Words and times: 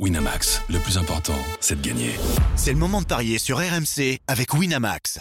Winamax, 0.00 0.60
le 0.70 0.80
plus 0.80 0.98
important, 0.98 1.38
c'est 1.60 1.80
de 1.80 1.86
gagner. 1.86 2.10
C'est 2.56 2.72
le 2.72 2.78
moment 2.78 3.00
de 3.00 3.06
parier 3.06 3.38
sur 3.38 3.58
RMC 3.58 4.18
avec 4.26 4.52
Winamax. 4.52 5.20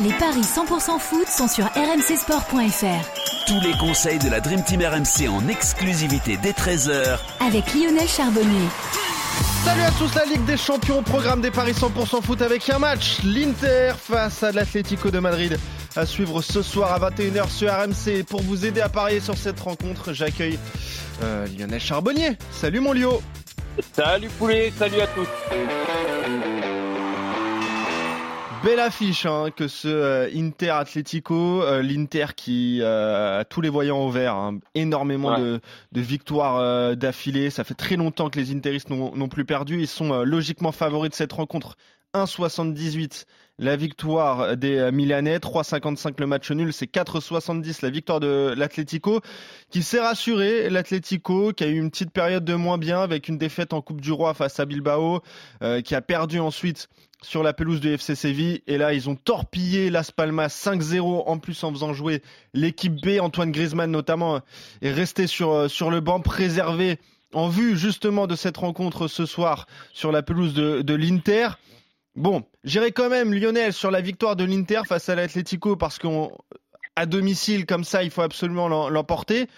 Les 0.00 0.12
paris 0.12 0.42
100% 0.42 1.00
foot 1.00 1.26
sont 1.26 1.48
sur 1.48 1.64
rmcsport.fr. 1.64 3.46
Tous 3.48 3.60
les 3.60 3.76
conseils 3.78 4.20
de 4.20 4.30
la 4.30 4.38
Dream 4.38 4.62
Team 4.62 4.82
RMC 4.82 5.28
en 5.28 5.48
exclusivité 5.48 6.38
dès 6.40 6.52
13h 6.52 7.18
Avec 7.40 7.74
Lionel 7.74 8.06
Charbonnier. 8.06 8.68
Salut 9.64 9.82
à 9.82 9.90
tous, 9.90 10.14
la 10.14 10.24
Ligue 10.26 10.44
des 10.44 10.56
Champions, 10.56 11.02
programme 11.02 11.40
des 11.40 11.50
paris 11.50 11.72
100% 11.72 12.22
foot 12.22 12.40
avec 12.40 12.70
un 12.70 12.78
match. 12.78 13.20
L'Inter 13.24 13.94
face 13.98 14.44
à 14.44 14.52
l'Atlético 14.52 15.10
de 15.10 15.18
Madrid 15.18 15.58
à 15.96 16.06
suivre 16.06 16.40
ce 16.42 16.62
soir 16.62 16.92
à 16.92 17.10
21h 17.10 17.48
sur 17.50 17.70
RMC. 17.70 18.24
Pour 18.24 18.40
vous 18.42 18.64
aider 18.64 18.80
à 18.80 18.88
parier 18.88 19.20
sur 19.20 19.36
cette 19.36 19.60
rencontre, 19.60 20.12
j'accueille 20.12 20.58
euh, 21.22 21.46
Lionel 21.46 21.80
Charbonnier. 21.80 22.36
Salut 22.50 22.80
mon 22.80 22.92
Lio. 22.92 23.22
Salut 23.92 24.28
Poulet, 24.38 24.72
salut 24.76 25.00
à 25.00 25.06
tous. 25.08 25.28
Belle 28.64 28.80
affiche 28.80 29.26
hein, 29.26 29.48
que 29.54 29.66
ce 29.66 29.88
euh, 29.88 30.30
Inter 30.34 30.70
Atlético, 30.70 31.62
euh, 31.62 31.82
l'Inter 31.82 32.26
qui 32.36 32.80
a 32.82 33.44
tous 33.44 33.60
les 33.60 33.68
voyants 33.68 33.98
au 33.98 34.10
vert, 34.10 34.34
hein. 34.34 34.58
énormément 34.74 35.38
de, 35.38 35.60
de, 35.90 36.00
victoires 36.00 36.96
d'affilée. 36.96 37.50
Ça 37.50 37.64
fait 37.64 37.74
très 37.74 37.96
longtemps 37.96 38.30
que 38.30 38.38
les 38.38 38.52
Interistes 38.52 38.90
n'ont 38.90 39.28
plus 39.28 39.44
perdu. 39.44 39.80
Ils 39.80 39.88
sont 39.88 40.22
logiquement 40.22 40.72
favoris 40.72 41.10
de 41.10 41.16
cette 41.16 41.32
rencontre. 41.32 41.76
1,78 42.14 43.24
la 43.58 43.76
victoire 43.76 44.56
des 44.56 44.90
Milanais, 44.92 45.38
3,55 45.38 46.14
le 46.18 46.26
match 46.26 46.50
nul, 46.50 46.72
c'est 46.72 46.90
4,70 46.92 47.78
la 47.82 47.90
victoire 47.90 48.18
de 48.18 48.54
l'Atlético 48.56 49.20
qui 49.70 49.82
s'est 49.82 50.00
rassuré. 50.00 50.68
L'Atlético 50.68 51.52
qui 51.52 51.64
a 51.64 51.68
eu 51.68 51.78
une 51.78 51.90
petite 51.90 52.10
période 52.10 52.44
de 52.44 52.54
moins 52.54 52.78
bien 52.78 53.00
avec 53.00 53.28
une 53.28 53.38
défaite 53.38 53.72
en 53.72 53.80
Coupe 53.80 54.00
du 54.00 54.10
Roi 54.10 54.34
face 54.34 54.58
à 54.58 54.64
Bilbao, 54.64 55.22
euh, 55.62 55.80
qui 55.80 55.94
a 55.94 56.00
perdu 56.00 56.40
ensuite 56.40 56.88
sur 57.22 57.42
la 57.42 57.52
pelouse 57.52 57.80
du 57.80 57.88
FC 57.92 58.14
Séville. 58.14 58.62
Et 58.66 58.78
là, 58.78 58.94
ils 58.94 59.08
ont 59.08 59.16
torpillé 59.16 59.90
Las 59.90 60.10
Palmas 60.10 60.48
5-0 60.48 61.24
en 61.26 61.38
plus 61.38 61.62
en 61.62 61.72
faisant 61.72 61.92
jouer 61.92 62.22
l'équipe 62.52 63.00
B. 63.00 63.20
Antoine 63.20 63.52
Griezmann 63.52 63.90
notamment 63.90 64.40
est 64.80 64.92
resté 64.92 65.26
sur, 65.26 65.52
euh, 65.52 65.68
sur 65.68 65.90
le 65.90 66.00
banc, 66.00 66.20
préservé 66.20 66.98
en 67.32 67.48
vue 67.48 67.76
justement 67.76 68.26
de 68.26 68.34
cette 68.34 68.56
rencontre 68.56 69.08
ce 69.08 69.24
soir 69.24 69.66
sur 69.92 70.12
la 70.12 70.22
pelouse 70.22 70.52
de, 70.52 70.82
de 70.82 70.94
l'Inter. 70.94 71.48
Bon, 72.14 72.44
j'irai 72.64 72.92
quand 72.92 73.08
même 73.08 73.32
Lionel 73.32 73.72
sur 73.72 73.90
la 73.90 74.02
victoire 74.02 74.36
de 74.36 74.44
l'Inter 74.44 74.82
face 74.86 75.08
à 75.08 75.14
l'Atlético 75.14 75.76
parce 75.76 75.98
qu'à 75.98 77.06
domicile 77.06 77.64
comme 77.64 77.84
ça, 77.84 78.02
il 78.02 78.10
faut 78.10 78.22
absolument 78.22 78.68
l'emporter. 78.90 79.48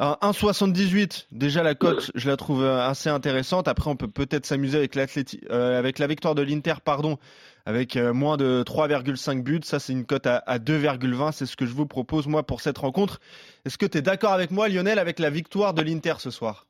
1,78, 0.00 1.26
déjà 1.30 1.62
la 1.62 1.74
cote, 1.74 2.10
je 2.14 2.30
la 2.30 2.36
trouve 2.36 2.62
euh, 2.62 2.88
assez 2.88 3.10
intéressante. 3.10 3.68
Après, 3.68 3.90
on 3.90 3.96
peut 3.96 4.08
peut-être 4.08 4.46
s'amuser 4.46 4.78
avec, 4.78 4.96
euh, 4.96 5.78
avec 5.78 5.98
la 5.98 6.06
victoire 6.06 6.34
de 6.34 6.40
l'Inter, 6.40 6.74
pardon, 6.82 7.18
avec 7.66 7.96
euh, 7.96 8.14
moins 8.14 8.38
de 8.38 8.62
3,5 8.64 9.42
buts. 9.42 9.60
Ça, 9.62 9.78
c'est 9.78 9.92
une 9.92 10.06
cote 10.06 10.26
à, 10.26 10.38
à 10.38 10.58
2,20. 10.58 11.32
C'est 11.32 11.44
ce 11.44 11.56
que 11.56 11.66
je 11.66 11.74
vous 11.74 11.86
propose, 11.86 12.28
moi, 12.28 12.46
pour 12.46 12.62
cette 12.62 12.78
rencontre. 12.78 13.20
Est-ce 13.66 13.76
que 13.76 13.84
tu 13.84 13.98
es 13.98 14.02
d'accord 14.02 14.32
avec 14.32 14.52
moi, 14.52 14.68
Lionel, 14.68 14.98
avec 14.98 15.18
la 15.18 15.28
victoire 15.28 15.74
de 15.74 15.82
l'Inter 15.82 16.14
ce 16.18 16.30
soir? 16.30 16.66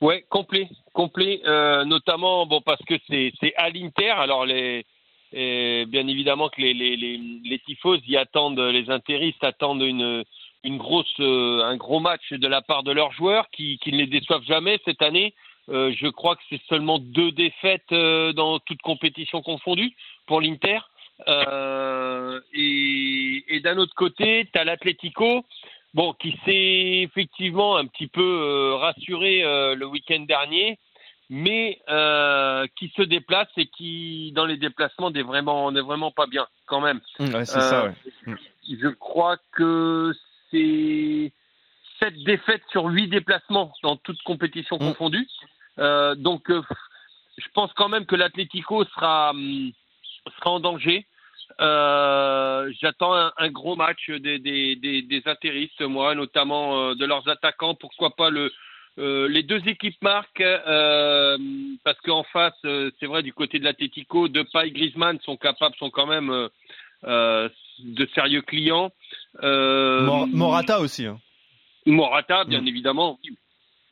Ouais, 0.00 0.24
complet, 0.28 0.68
complet, 0.92 1.40
euh, 1.44 1.84
notamment 1.84 2.46
bon 2.46 2.60
parce 2.60 2.82
que 2.84 2.94
c'est 3.08 3.32
à 3.56 3.68
l'Inter. 3.68 4.10
Alors 4.10 4.46
les 4.46 4.86
bien 5.32 6.06
évidemment 6.06 6.48
que 6.48 6.60
les 6.60 6.72
les 6.72 6.96
les, 6.96 7.18
les 7.18 7.60
y 8.06 8.16
attendent, 8.16 8.60
les 8.60 8.90
intéristes 8.90 9.42
attendent 9.42 9.82
une 9.82 10.24
une 10.62 10.78
grosse 10.78 11.12
euh, 11.18 11.64
un 11.64 11.76
gros 11.76 11.98
match 11.98 12.32
de 12.32 12.46
la 12.46 12.62
part 12.62 12.84
de 12.84 12.92
leurs 12.92 13.12
joueurs 13.12 13.50
qui 13.50 13.78
qui 13.78 13.90
ne 13.90 13.98
les 13.98 14.06
déçoivent 14.06 14.44
jamais 14.44 14.78
cette 14.84 15.02
année. 15.02 15.34
Euh, 15.68 15.92
je 16.00 16.06
crois 16.06 16.36
que 16.36 16.42
c'est 16.48 16.62
seulement 16.68 17.00
deux 17.00 17.32
défaites 17.32 17.92
dans 17.92 18.60
toute 18.60 18.80
compétition 18.82 19.42
confondue 19.42 19.96
pour 20.26 20.40
l'Inter. 20.40 20.78
Et, 22.54 23.44
et 23.48 23.60
d'un 23.60 23.76
autre 23.78 23.94
côté, 23.96 24.48
tu 24.52 24.58
as 24.58 24.64
l'Atlético 24.64 25.44
bon, 25.94 26.12
qui 26.14 26.38
s'est 26.44 27.02
effectivement 27.02 27.76
un 27.76 27.86
petit 27.86 28.06
peu 28.06 28.22
euh, 28.22 28.76
rassuré 28.76 29.42
euh, 29.44 29.74
le 29.74 29.86
week-end 29.86 30.20
dernier, 30.20 30.78
mais 31.30 31.80
euh, 31.88 32.66
qui 32.76 32.92
se 32.96 33.02
déplace 33.02 33.48
et 33.56 33.66
qui, 33.66 34.32
dans 34.34 34.46
les 34.46 34.56
déplacements, 34.56 35.10
n'est 35.10 35.22
vraiment, 35.22 35.70
n'est 35.72 35.80
vraiment 35.80 36.10
pas 36.10 36.26
bien 36.26 36.46
quand 36.66 36.80
même. 36.80 37.00
Mmh, 37.18 37.34
ouais, 37.34 37.44
c'est 37.44 37.60
ça, 37.60 37.84
ouais. 37.84 37.94
Mmh. 38.26 38.34
Je 38.80 38.88
crois 38.88 39.36
que 39.52 40.12
c'est 40.50 41.32
sept 41.98 42.14
défaites 42.24 42.62
sur 42.70 42.84
huit 42.84 43.08
déplacements 43.08 43.72
dans 43.82 43.96
toute 43.96 44.22
compétition 44.22 44.76
mmh. 44.76 44.78
confondue. 44.78 45.28
donc, 46.16 46.50
je 46.50 47.46
pense 47.54 47.72
quand 47.74 47.88
même 47.88 48.06
que 48.06 48.16
l'Atlético 48.16 48.84
sera, 48.84 49.30
hum, 49.30 49.72
sera 50.38 50.50
en 50.50 50.60
danger. 50.60 51.06
Euh, 51.60 52.72
J'attends 52.80 53.14
un, 53.14 53.32
un, 53.36 53.48
gros 53.50 53.76
match 53.76 54.10
des, 54.10 54.38
des, 54.38 54.76
des, 54.76 55.02
des 55.02 55.22
intéristes, 55.26 55.80
moi, 55.82 56.14
notamment 56.14 56.90
euh, 56.90 56.94
de 56.94 57.04
leurs 57.04 57.28
attaquants. 57.28 57.74
Pourquoi 57.74 58.10
pas 58.14 58.30
le, 58.30 58.52
euh, 58.98 59.28
les 59.28 59.42
deux 59.42 59.66
équipes 59.66 60.00
marquent 60.02 60.42
parce 61.84 62.00
qu'en 62.04 62.22
face, 62.24 62.54
c'est 62.62 63.06
vrai, 63.06 63.22
du 63.22 63.32
côté 63.32 63.58
de 63.58 63.64
l'Atletico, 63.64 64.28
Depay, 64.28 64.70
Griezmann 64.70 65.18
sont 65.20 65.36
capables, 65.36 65.74
sont 65.76 65.90
quand 65.90 66.06
même 66.06 66.48
de 67.02 68.06
sérieux 68.14 68.42
clients. 68.42 68.90
Morata 69.42 70.80
aussi. 70.80 71.06
Hein. 71.06 71.18
Morata, 71.86 72.44
bien 72.44 72.60
mmh. 72.60 72.68
évidemment. 72.68 73.18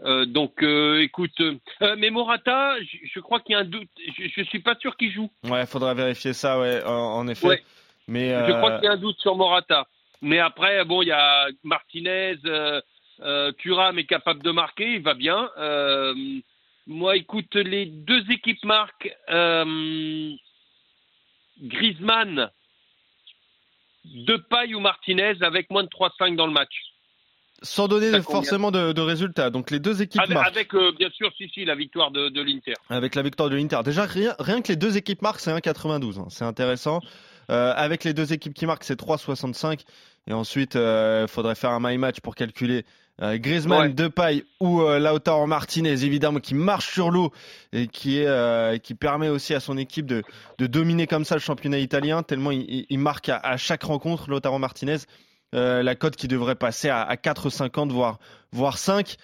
Euh, 0.04 0.26
donc, 0.26 0.62
euh, 0.62 1.00
écoute, 1.00 1.40
euh, 1.40 1.96
mais 1.96 2.10
Morata, 2.10 2.76
je, 2.80 2.98
je 3.14 3.20
crois 3.20 3.40
qu'il 3.40 3.52
y 3.52 3.56
a 3.56 3.60
un 3.60 3.64
doute. 3.64 3.88
Je, 4.18 4.28
je 4.28 4.42
suis 4.42 4.58
pas 4.60 4.74
sûr 4.76 4.96
qu'il 4.96 5.10
joue. 5.10 5.30
Ouais, 5.44 5.64
faudra 5.66 5.94
vérifier 5.94 6.32
ça, 6.32 6.60
ouais, 6.60 6.82
en, 6.84 6.90
en 6.90 7.28
effet. 7.28 7.46
Ouais. 7.46 7.62
Mais 8.08 8.30
je 8.46 8.52
crois 8.52 8.76
qu'il 8.76 8.84
y 8.84 8.88
a 8.88 8.92
un 8.92 8.98
doute 8.98 9.18
sur 9.18 9.34
Morata. 9.36 9.86
Mais 10.22 10.38
après, 10.38 10.84
bon, 10.84 11.02
il 11.02 11.08
y 11.08 11.12
a 11.12 11.48
Martinez, 11.64 12.36
Thuram 13.58 13.98
est 13.98 14.06
capable 14.06 14.42
de 14.42 14.50
marquer, 14.50 14.92
il 14.94 15.02
va 15.02 15.14
bien. 15.14 15.50
moi, 16.86 17.16
écoute, 17.16 17.54
les 17.56 17.86
deux 17.86 18.30
équipes 18.30 18.64
marquent. 18.64 19.12
Griezmann, 21.60 22.50
Depay 24.04 24.74
ou 24.74 24.80
Martinez 24.80 25.34
avec 25.40 25.70
moins 25.70 25.84
de 25.84 25.88
3-5 25.88 26.36
dans 26.36 26.46
le 26.46 26.52
match. 26.52 26.74
Sans 27.66 27.88
donner 27.88 28.20
forcément 28.22 28.70
de, 28.70 28.92
de, 28.92 29.00
résultats. 29.00 29.50
Donc 29.50 29.70
les 29.70 29.78
deux 29.78 30.02
équipes 30.02 30.22
avec, 30.22 30.34
marquent. 30.34 30.48
Avec 30.48 30.74
euh, 30.74 30.92
bien 30.98 31.10
sûr, 31.10 31.30
si, 31.36 31.48
si, 31.48 31.64
la 31.64 31.74
victoire 31.74 32.10
de, 32.10 32.28
de 32.28 32.42
l'Inter. 32.42 32.74
Avec 32.88 33.14
la 33.14 33.22
victoire 33.22 33.50
de 33.50 33.56
l'Inter. 33.56 33.80
Déjà, 33.84 34.04
rien, 34.04 34.34
rien 34.38 34.62
que 34.62 34.68
les 34.68 34.76
deux 34.76 34.96
équipes 34.96 35.22
marquent, 35.22 35.40
c'est 35.40 35.52
1,92. 35.52 36.18
Hein. 36.18 36.26
C'est 36.30 36.44
intéressant. 36.44 37.00
Euh, 37.50 37.72
avec 37.76 38.04
les 38.04 38.12
deux 38.12 38.32
équipes 38.32 38.54
qui 38.54 38.66
marquent, 38.66 38.84
c'est 38.84 39.00
3,65. 39.00 39.80
Et 40.28 40.32
ensuite, 40.32 40.74
il 40.74 40.80
euh, 40.80 41.26
faudrait 41.26 41.54
faire 41.54 41.70
un 41.70 41.80
my 41.80 41.98
match 41.98 42.20
pour 42.20 42.34
calculer 42.34 42.84
euh, 43.22 43.38
Griezmann, 43.38 43.80
ouais. 43.80 43.88
Depay 43.94 44.44
ou 44.60 44.82
euh, 44.82 44.98
Lautaro 44.98 45.46
Martinez, 45.46 46.04
évidemment, 46.04 46.38
qui 46.38 46.54
marche 46.54 46.92
sur 46.92 47.10
l'eau 47.10 47.32
et 47.72 47.86
qui, 47.86 48.18
est, 48.18 48.26
euh, 48.26 48.76
qui 48.76 48.94
permet 48.94 49.30
aussi 49.30 49.54
à 49.54 49.60
son 49.60 49.78
équipe 49.78 50.04
de, 50.04 50.22
de 50.58 50.66
dominer 50.66 51.06
comme 51.06 51.24
ça 51.24 51.34
le 51.34 51.40
championnat 51.40 51.78
italien, 51.78 52.22
tellement 52.22 52.50
il, 52.50 52.84
il 52.90 52.98
marque 52.98 53.30
à, 53.30 53.38
à, 53.38 53.56
chaque 53.56 53.84
rencontre, 53.84 54.28
Lautaro 54.28 54.58
Martinez. 54.58 54.98
Euh, 55.56 55.82
la 55.82 55.94
cote 55.94 56.16
qui 56.16 56.28
devrait 56.28 56.54
passer 56.54 56.88
à, 56.90 57.02
à 57.02 57.14
4,50 57.16 57.90
voire 57.90 58.18
voire 58.52 58.78
5. 58.78 59.16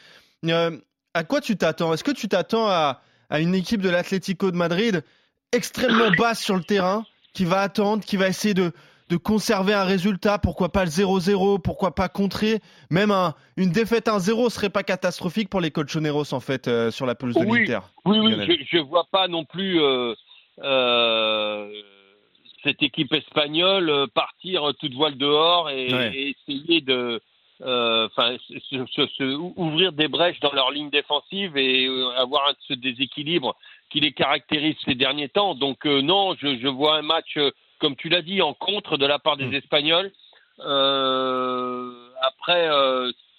Euh, 0.46 0.78
à 1.14 1.24
quoi 1.24 1.40
tu 1.40 1.56
t'attends? 1.56 1.92
Est-ce 1.92 2.04
que 2.04 2.10
tu 2.10 2.28
t'attends 2.28 2.68
à, 2.68 3.02
à, 3.28 3.40
une 3.40 3.54
équipe 3.54 3.82
de 3.82 3.90
l'Atlético 3.90 4.50
de 4.50 4.56
Madrid 4.56 5.04
extrêmement 5.52 6.10
basse 6.18 6.40
sur 6.40 6.56
le 6.56 6.62
terrain, 6.62 7.04
qui 7.34 7.44
va 7.44 7.60
attendre, 7.60 8.02
qui 8.04 8.16
va 8.16 8.28
essayer 8.28 8.54
de, 8.54 8.72
de 9.10 9.16
conserver 9.18 9.74
un 9.74 9.84
résultat, 9.84 10.38
pourquoi 10.38 10.72
pas 10.72 10.84
le 10.84 10.90
0-0, 10.90 11.60
pourquoi 11.60 11.94
pas 11.94 12.08
contrer, 12.08 12.60
même 12.88 13.10
un, 13.10 13.34
une 13.58 13.70
défaite 13.70 14.06
1-0 14.06 14.48
serait 14.48 14.70
pas 14.70 14.82
catastrophique 14.82 15.50
pour 15.50 15.60
les 15.60 15.70
Colchoneros 15.70 16.32
en 16.32 16.40
fait 16.40 16.66
euh, 16.66 16.90
sur 16.90 17.04
la 17.04 17.14
pelouse 17.14 17.34
de 17.34 17.44
oui, 17.44 17.60
l'Inter. 17.60 17.80
Oui, 18.06 18.18
oui, 18.18 18.34
je, 18.46 18.78
je 18.78 18.82
vois 18.82 19.04
pas 19.12 19.28
non 19.28 19.44
plus 19.44 19.78
euh, 19.82 20.14
cette 22.64 22.82
équipe 22.82 23.12
espagnole 23.12 23.90
euh, 23.90 24.06
partir 24.06 24.72
toute 24.78 24.94
voile 24.94 25.16
dehors 25.16 25.70
et, 25.70 25.92
ouais. 25.92 26.12
et 26.14 26.34
essayer 26.48 26.80
de 26.80 27.20
enfin 27.64 28.36
euh, 28.72 29.36
ouvrir 29.56 29.92
des 29.92 30.08
brèches 30.08 30.40
dans 30.40 30.52
leur 30.52 30.70
ligne 30.70 30.90
défensive 30.90 31.56
et 31.56 31.86
euh, 31.86 32.10
avoir 32.16 32.48
un, 32.48 32.54
ce 32.68 32.74
déséquilibre 32.74 33.56
qui 33.90 34.00
les 34.00 34.12
caractérise 34.12 34.76
ces 34.84 34.94
derniers 34.94 35.28
temps. 35.28 35.54
Donc 35.54 35.86
euh, 35.86 36.02
non, 36.02 36.34
je, 36.40 36.58
je, 36.58 36.68
vois 36.68 36.96
un 36.96 37.02
match, 37.02 37.38
comme 37.78 37.96
tu 37.96 38.08
l'as 38.08 38.22
dit, 38.22 38.42
en 38.42 38.54
contre 38.54 38.96
de 38.96 39.06
la 39.06 39.18
part 39.18 39.36
des 39.36 39.46
mmh. 39.46 39.54
Espagnols. 39.54 40.12
après, 42.20 42.68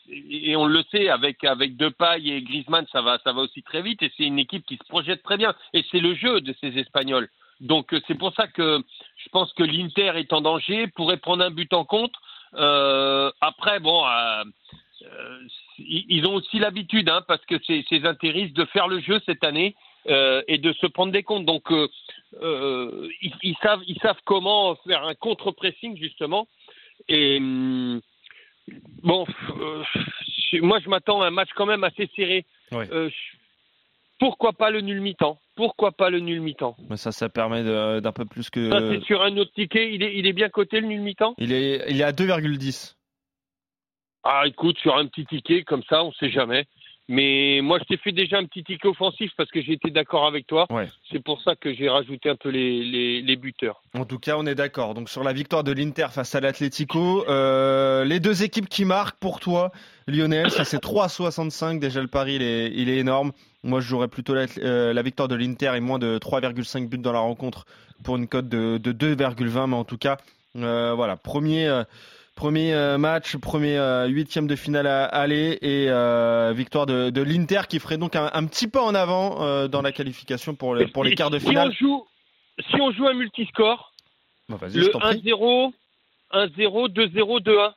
et 0.09 0.55
on 0.55 0.65
le 0.65 0.83
sait, 0.91 1.09
avec 1.09 1.43
avec 1.43 1.77
Depay 1.77 2.27
et 2.27 2.41
Griezmann, 2.41 2.85
ça 2.91 3.01
va, 3.01 3.19
ça 3.23 3.33
va 3.33 3.41
aussi 3.41 3.63
très 3.63 3.81
vite 3.81 4.03
et 4.03 4.11
c'est 4.15 4.23
une 4.23 4.39
équipe 4.39 4.65
qui 4.65 4.77
se 4.77 4.87
projette 4.87 5.23
très 5.23 5.37
bien. 5.37 5.53
Et 5.73 5.83
c'est 5.91 5.99
le 5.99 6.13
jeu 6.13 6.41
de 6.41 6.53
ces 6.61 6.77
Espagnols. 6.77 7.29
Donc 7.61 7.95
c'est 8.07 8.17
pour 8.17 8.33
ça 8.33 8.47
que 8.47 8.83
je 9.23 9.29
pense 9.29 9.53
que 9.53 9.63
l'Inter 9.63 10.11
est 10.15 10.33
en 10.33 10.41
danger, 10.41 10.87
pourrait 10.87 11.17
prendre 11.17 11.43
un 11.43 11.51
but 11.51 11.73
en 11.73 11.85
compte. 11.85 12.13
Euh, 12.55 13.31
après, 13.41 13.79
bon, 13.79 14.05
euh, 14.05 14.43
euh, 15.03 15.39
ils 15.79 16.25
ont 16.25 16.35
aussi 16.35 16.59
l'habitude, 16.59 17.09
hein, 17.09 17.23
parce 17.27 17.43
que 17.45 17.55
ces, 17.65 17.85
ces 17.89 18.05
intéristes, 18.05 18.55
de 18.55 18.65
faire 18.65 18.87
le 18.87 18.99
jeu 18.99 19.19
cette 19.25 19.43
année 19.43 19.75
et 20.05 20.57
de 20.57 20.73
se 20.73 20.85
prendre 20.87 21.13
des 21.13 21.23
comptes. 21.23 21.45
Donc, 21.45 21.71
ils, 21.71 23.33
ils, 23.41 23.55
savent, 23.61 23.83
ils 23.87 23.97
savent 24.01 24.19
comment 24.25 24.75
faire 24.87 25.03
un 25.05 25.15
contre-pressing, 25.15 25.97
justement. 25.97 26.47
Et 27.07 27.37
hum, 27.37 28.01
bon, 29.01 29.25
moi, 30.61 30.79
je 30.79 30.89
m'attends 30.89 31.21
à 31.21 31.27
un 31.27 31.31
match 31.31 31.49
quand 31.55 31.65
même 31.65 31.85
assez 31.85 32.09
serré. 32.15 32.45
Ouais. 32.73 32.85
Je- 32.91 33.42
pourquoi 34.23 34.53
pas 34.53 34.69
le 34.69 34.79
nul 34.79 35.01
mi-temps? 35.01 35.37
Pourquoi 35.57 35.91
pas 35.91 36.09
le 36.09 36.21
nul 36.21 36.39
mi-temps? 36.39 36.77
Mais 36.89 36.95
ça, 36.95 37.11
ça 37.11 37.27
permet 37.27 37.61
d'un 37.61 38.11
peu 38.13 38.23
plus 38.23 38.49
que. 38.49 38.69
Ça, 38.69 38.79
c'est 38.89 39.03
sur 39.03 39.21
un 39.21 39.35
autre 39.35 39.51
ticket. 39.51 39.93
Il 39.93 40.01
est, 40.01 40.15
il 40.17 40.25
est 40.25 40.31
bien 40.31 40.47
coté, 40.47 40.79
le 40.79 40.87
nul 40.87 41.01
mi-temps? 41.01 41.35
Il 41.39 41.51
est, 41.51 41.83
il 41.89 41.99
est 41.99 42.05
à 42.05 42.13
2,10. 42.13 42.95
Ah, 44.23 44.43
écoute, 44.45 44.77
sur 44.79 44.95
un 44.95 45.07
petit 45.07 45.25
ticket, 45.25 45.65
comme 45.65 45.83
ça, 45.89 46.05
on 46.05 46.13
sait 46.13 46.31
jamais. 46.31 46.65
Mais 47.09 47.59
moi, 47.61 47.79
je 47.79 47.83
t'ai 47.83 47.97
fait 47.97 48.13
déjà 48.13 48.37
un 48.37 48.45
petit 48.45 48.63
ticket 48.63 48.87
offensif 48.87 49.31
parce 49.35 49.51
que 49.51 49.59
été 49.59 49.89
d'accord 49.89 50.25
avec 50.25 50.47
toi. 50.47 50.65
Ouais. 50.69 50.87
C'est 51.11 51.21
pour 51.21 51.41
ça 51.41 51.55
que 51.55 51.73
j'ai 51.73 51.89
rajouté 51.89 52.29
un 52.29 52.35
peu 52.35 52.49
les, 52.49 52.83
les, 52.83 53.21
les 53.21 53.35
buteurs. 53.35 53.81
En 53.93 54.05
tout 54.05 54.19
cas, 54.19 54.35
on 54.37 54.45
est 54.45 54.55
d'accord. 54.55 54.93
Donc 54.93 55.09
sur 55.09 55.23
la 55.23 55.33
victoire 55.33 55.63
de 55.63 55.73
l'Inter 55.73 56.07
face 56.11 56.33
à 56.35 56.39
l'Atlético, 56.39 57.25
euh, 57.27 58.05
les 58.05 58.19
deux 58.19 58.43
équipes 58.43 58.69
qui 58.69 58.85
marquent 58.85 59.17
pour 59.19 59.39
toi, 59.41 59.71
Lionel, 60.07 60.49
ça 60.49 60.63
c'est 60.63 60.81
3,65. 60.81 61.79
Déjà 61.79 62.01
le 62.01 62.07
pari, 62.07 62.35
il 62.35 62.41
est, 62.41 62.71
il 62.73 62.89
est 62.89 62.97
énorme. 62.97 63.33
Moi, 63.63 63.81
je 63.81 63.87
jouerais 63.87 64.07
plutôt 64.07 64.33
la, 64.33 64.45
euh, 64.59 64.93
la 64.93 65.01
victoire 65.01 65.27
de 65.27 65.35
l'Inter 65.35 65.73
et 65.75 65.81
moins 65.81 65.99
de 65.99 66.17
3,5 66.17 66.87
buts 66.87 66.97
dans 66.97 67.13
la 67.13 67.19
rencontre 67.19 67.65
pour 68.03 68.15
une 68.15 68.27
cote 68.27 68.47
de, 68.47 68.77
de 68.77 69.15
2,20. 69.15 69.69
Mais 69.69 69.75
en 69.75 69.85
tout 69.85 69.97
cas, 69.97 70.17
euh, 70.55 70.93
voilà, 70.93 71.17
premier. 71.17 71.83
Premier 72.35 72.73
euh, 72.73 72.97
match, 72.97 73.37
premier 73.37 73.77
euh, 73.77 74.07
huitième 74.07 74.47
de 74.47 74.55
finale 74.55 74.87
à 74.87 75.05
aller 75.05 75.59
et 75.61 75.85
euh, 75.89 76.51
victoire 76.55 76.85
de, 76.87 77.09
de 77.11 77.21
l'Inter 77.21 77.61
qui 77.69 77.79
ferait 77.79 77.97
donc 77.99 78.15
un, 78.15 78.29
un 78.33 78.45
petit 78.45 78.67
pas 78.67 78.81
en 78.81 78.95
avant 78.95 79.67
dans 79.67 79.81
la 79.83 79.91
qualification 79.91 80.55
pour, 80.55 80.73
le- 80.73 80.87
pour 80.87 81.03
les 81.03 81.13
quarts 81.15 81.29
de 81.29 81.37
si 81.39 81.45
finale. 81.47 81.69
on 81.69 81.71
joue, 81.71 82.07
si 82.71 82.81
on 82.81 82.91
joue 82.91 83.07
un 83.07 83.13
multiscore, 83.13 83.93
je 84.49 84.79
le 84.79 84.89
t'en 84.89 84.99
prie. 84.99 85.19
1-0, 85.21 85.73
1-0, 86.33 86.89
2-0, 86.89 87.41
2-1. 87.43 87.73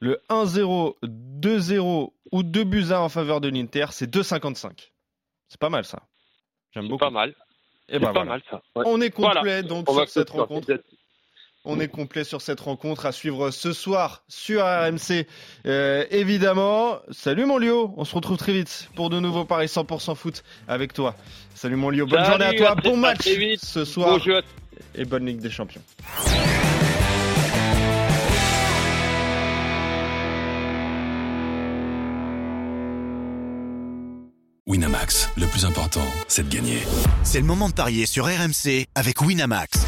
Le 0.00 0.20
1-0, 0.30 0.94
2-0 1.02 2.12
ou 2.30 2.42
2 2.44 2.64
buts 2.64 2.92
à 2.92 3.00
en 3.02 3.08
faveur 3.08 3.40
de 3.40 3.48
l'Inter, 3.48 3.86
c'est 3.90 4.08
2,55. 4.08 4.90
C'est 5.48 5.58
pas 5.60 5.70
mal 5.70 5.84
ça. 5.84 6.02
J'aime 6.72 6.86
beaucoup. 6.86 6.98
pas 6.98 7.10
mal. 7.10 7.30
Et 7.88 7.94
C'est 7.94 7.98
ben 7.98 8.06
pas 8.06 8.12
voilà. 8.12 8.30
mal 8.30 8.42
ça. 8.48 8.62
Ouais. 8.76 8.84
On 8.86 9.00
est 9.00 9.10
complet 9.10 9.40
Voilà. 9.42 9.62
donc 9.62 9.90
On 9.90 9.94
sur 9.94 10.08
cette 10.08 10.30
faire 10.30 10.40
rencontre. 10.42 10.70
On 11.70 11.80
est 11.80 11.88
complet 11.88 12.24
sur 12.24 12.40
cette 12.40 12.60
rencontre 12.60 13.04
à 13.04 13.12
suivre 13.12 13.50
ce 13.50 13.74
soir 13.74 14.22
sur 14.26 14.62
RMC. 14.62 15.26
Euh, 15.66 16.06
évidemment, 16.10 16.96
salut 17.10 17.44
mon 17.44 17.58
Lio, 17.58 17.92
on 17.98 18.06
se 18.06 18.14
retrouve 18.14 18.38
très 18.38 18.54
vite 18.54 18.88
pour 18.94 19.10
de 19.10 19.20
nouveaux 19.20 19.44
paris 19.44 19.66
100% 19.66 20.14
foot 20.16 20.44
avec 20.66 20.94
toi. 20.94 21.14
Salut 21.54 21.76
mon 21.76 21.90
Lio, 21.90 22.06
bonne 22.06 22.24
Salut, 22.24 22.30
journée 22.30 22.44
à 22.46 22.52
toi, 22.54 22.70
à 22.70 22.74
bon 22.74 22.96
match 22.96 23.28
vite. 23.28 23.62
ce 23.62 23.84
soir 23.84 24.18
Bon 24.18 24.40
et 24.94 25.04
bonne 25.04 25.26
Ligue 25.26 25.40
des 25.40 25.50
Champions. 25.50 25.82
Winamax, 34.66 35.30
le 35.36 35.46
plus 35.46 35.66
important, 35.66 36.04
c'est 36.28 36.48
de 36.48 36.54
gagner. 36.54 36.78
C'est 37.24 37.40
le 37.40 37.46
moment 37.46 37.68
de 37.68 37.74
parier 37.74 38.06
sur 38.06 38.24
RMC 38.24 38.86
avec 38.94 39.20
Winamax. 39.20 39.87